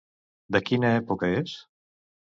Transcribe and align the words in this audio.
De 0.57 0.61
quina 0.71 0.91
època 1.03 1.31
és? 1.45 1.57